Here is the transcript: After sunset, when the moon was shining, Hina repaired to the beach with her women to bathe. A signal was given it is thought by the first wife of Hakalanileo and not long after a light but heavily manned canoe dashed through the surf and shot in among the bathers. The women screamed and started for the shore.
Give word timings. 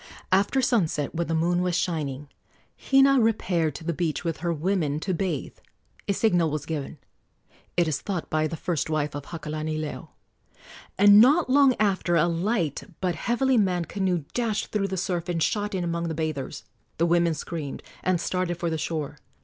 After 0.31 0.63
sunset, 0.63 1.13
when 1.13 1.27
the 1.27 1.35
moon 1.35 1.61
was 1.61 1.75
shining, 1.77 2.27
Hina 2.75 3.19
repaired 3.21 3.75
to 3.75 3.83
the 3.83 3.93
beach 3.93 4.23
with 4.23 4.37
her 4.37 4.51
women 4.51 4.99
to 5.01 5.13
bathe. 5.13 5.59
A 6.07 6.13
signal 6.13 6.49
was 6.49 6.65
given 6.65 6.97
it 7.77 7.87
is 7.87 8.01
thought 8.01 8.27
by 8.27 8.47
the 8.47 8.57
first 8.57 8.89
wife 8.89 9.13
of 9.13 9.25
Hakalanileo 9.27 10.09
and 10.97 11.21
not 11.21 11.51
long 11.51 11.75
after 11.79 12.15
a 12.15 12.25
light 12.25 12.81
but 12.99 13.13
heavily 13.13 13.59
manned 13.59 13.89
canoe 13.89 14.23
dashed 14.33 14.71
through 14.71 14.87
the 14.87 14.97
surf 14.97 15.29
and 15.29 15.43
shot 15.43 15.75
in 15.75 15.83
among 15.83 16.07
the 16.07 16.15
bathers. 16.15 16.63
The 16.97 17.05
women 17.05 17.35
screamed 17.35 17.83
and 18.03 18.19
started 18.19 18.57
for 18.57 18.71
the 18.71 18.79
shore. 18.79 19.19